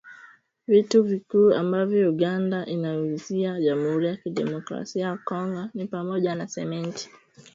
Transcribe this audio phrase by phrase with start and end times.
[0.67, 7.09] Vitu vikuu ambavyo Uganda inaiuzia Jamhuri ya Kidemokrasia ya Kongo ni pamoja na Simenti